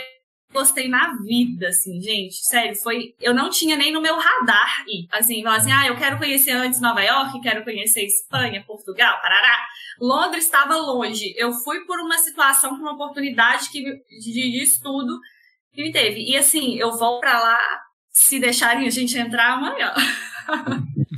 [0.52, 5.06] gostei na vida, assim, gente, sério, foi, eu não tinha nem no meu radar ir,
[5.12, 9.64] assim, falar assim, ah, eu quero conhecer antes Nova York, quero conhecer Espanha, Portugal, Parará.
[10.00, 11.34] Londres estava longe.
[11.36, 15.18] Eu fui por uma situação, por uma oportunidade que, de, de estudo
[15.72, 16.24] que me teve.
[16.28, 17.58] E assim, eu vou para lá
[18.10, 19.92] se deixarem a gente entrar amanhã.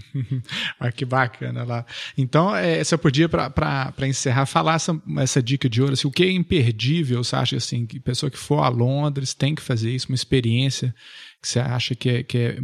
[0.78, 1.86] ah, que bacana lá.
[2.16, 6.22] Então, é, você podia, para encerrar, falar essa, essa dica de ouro, assim, o que
[6.22, 10.08] é imperdível, você acha assim, que pessoa que for a Londres tem que fazer isso,
[10.08, 10.94] uma experiência
[11.40, 12.56] que você acha que é, que é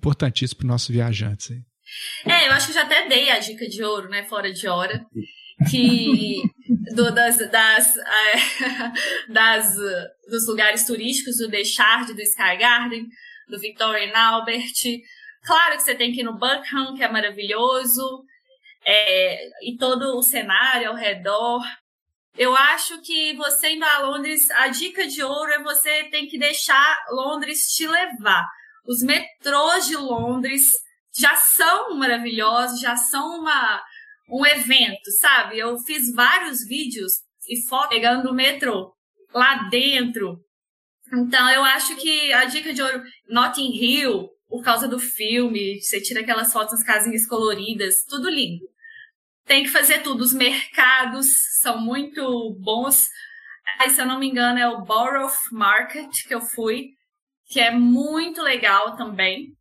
[0.00, 1.50] para os nossos viajantes?
[2.24, 5.04] É, eu acho que já até dei a dica de ouro, né, fora de hora,
[5.68, 6.42] que
[6.94, 7.94] do, das, das,
[9.28, 9.74] das,
[10.28, 13.08] dos lugares turísticos do The Shard, do Sky Garden,
[13.48, 15.02] do Victoria Albert,
[15.44, 18.24] Claro que você tem que ir no Buckham, que é maravilhoso,
[18.84, 21.62] é, e todo o cenário ao redor.
[22.36, 26.38] Eu acho que você indo a Londres, a dica de ouro é você tem que
[26.38, 28.46] deixar Londres te levar.
[28.86, 30.70] Os metrôs de Londres
[31.12, 33.82] já são maravilhosos, já são uma,
[34.28, 35.58] um evento, sabe?
[35.58, 37.12] Eu fiz vários vídeos
[37.48, 38.94] e fotos pegando o metrô
[39.34, 40.38] lá dentro.
[41.12, 46.00] Então, eu acho que a dica de ouro, Notting Hill, por causa do filme, você
[46.00, 48.66] tira aquelas fotos nas casinhas coloridas, tudo lindo.
[49.46, 50.22] Tem que fazer tudo.
[50.22, 51.28] Os mercados
[51.60, 53.08] são muito bons.
[53.78, 56.88] Aí, se eu não me engano, é o Borough Market que eu fui,
[57.46, 59.54] que é muito legal também.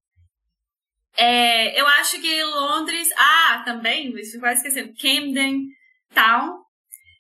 [1.16, 3.10] É, eu acho que Londres.
[3.16, 4.94] Ah, também, quase esquecendo.
[5.00, 5.68] Camden
[6.16, 6.64] Town,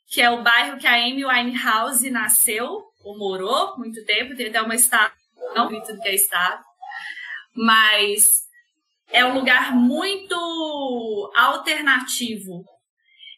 [0.07, 2.67] que é o bairro que a Amy Winehouse nasceu,
[3.03, 5.17] ou morou muito tempo, tem até uma estátua,
[5.55, 6.68] não do que é estátua
[7.55, 8.27] mas
[9.11, 12.63] é um lugar muito alternativo.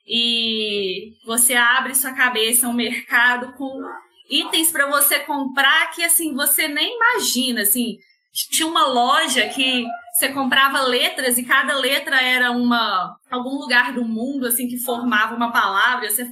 [0.06, 3.82] E você abre sua cabeça, um mercado com
[4.30, 7.98] itens para você comprar que assim você nem imagina, assim.
[8.32, 14.06] Tinha uma loja que você comprava letras e cada letra era uma algum lugar do
[14.06, 16.10] mundo assim que formava uma palavra.
[16.10, 16.26] Você,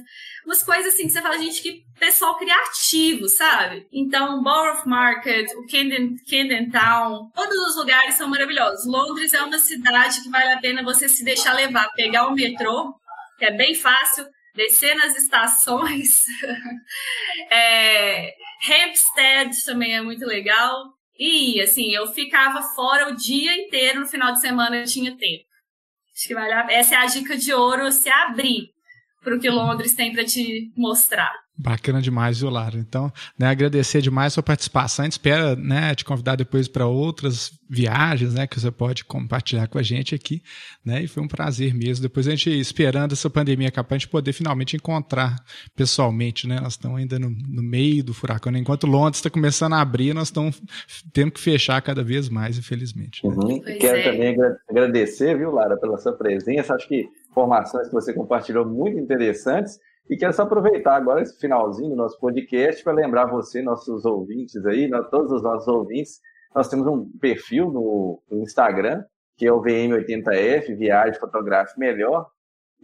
[0.44, 3.86] umas coisas assim que você fala, gente, que pessoal criativo, sabe?
[3.92, 8.86] Então, Borough Market, o Camden, Camden Town, todos os lugares são maravilhosos.
[8.86, 12.94] Londres é uma cidade que vale a pena você se deixar levar, pegar o metrô,
[13.38, 16.24] que é bem fácil, descer nas estações.
[17.50, 18.34] é,
[18.68, 20.99] Hampstead também é muito legal.
[21.20, 25.44] E, assim, eu ficava fora o dia inteiro, no final de semana eu tinha tempo.
[26.16, 26.66] Acho que vale a...
[26.70, 28.70] Essa é a dica de ouro, se abrir
[29.22, 31.30] para o que Londres tem para te mostrar.
[31.62, 32.78] Bacana demais, viu, Lara?
[32.78, 35.02] Então, né, agradecer demais a sua participação.
[35.02, 39.68] A gente espera né, te convidar depois para outras viagens né, que você pode compartilhar
[39.68, 40.42] com a gente aqui.
[40.82, 42.02] Né, e foi um prazer mesmo.
[42.02, 45.36] Depois a gente esperando essa pandemia acabar, a gente poder finalmente encontrar
[45.76, 46.48] pessoalmente.
[46.48, 46.58] Né?
[46.60, 48.50] Nós estamos ainda no, no meio do furacão.
[48.50, 48.58] Né?
[48.58, 50.62] Enquanto Londres está começando a abrir, nós estamos
[51.12, 53.20] tendo que fechar cada vez mais, infelizmente.
[53.22, 53.34] Né?
[53.34, 53.60] Uhum.
[53.60, 54.02] Quero é.
[54.02, 54.36] também
[54.66, 56.74] agradecer, viu, Lara, pela sua presença.
[56.74, 59.78] Acho que informações que você compartilhou muito interessantes.
[60.10, 64.66] E quero só aproveitar agora esse finalzinho do nosso podcast para lembrar você, nossos ouvintes
[64.66, 66.20] aí, todos os nossos ouvintes,
[66.52, 69.04] nós temos um perfil no, no Instagram,
[69.36, 72.28] que é o VM80F, Viagem Fotográfica Melhor,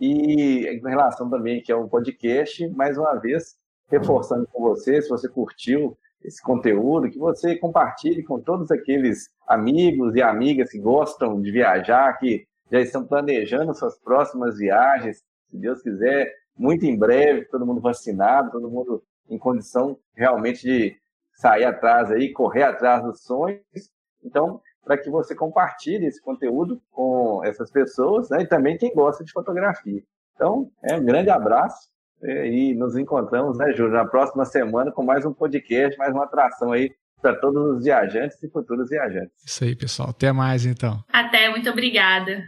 [0.01, 3.57] e em relação também que é um podcast, mais uma vez,
[3.91, 10.15] reforçando com você, se você curtiu esse conteúdo, que você compartilhe com todos aqueles amigos
[10.15, 15.83] e amigas que gostam de viajar, que já estão planejando suas próximas viagens, se Deus
[15.83, 20.97] quiser, muito em breve, todo mundo vacinado, todo mundo em condição realmente de
[21.35, 23.61] sair atrás aí, correr atrás dos sonhos.
[24.25, 28.43] Então, para que você compartilhe esse conteúdo com essas pessoas, né?
[28.43, 30.03] E também quem gosta de fotografia.
[30.35, 31.89] Então, é um grande abraço
[32.23, 36.25] é, e nos encontramos, né, Júlio, na próxima semana com mais um podcast, mais uma
[36.25, 39.45] atração aí para todos os viajantes e futuros viajantes.
[39.45, 40.11] Isso aí, pessoal.
[40.11, 41.03] Até mais, então.
[41.13, 42.43] Até, muito obrigada.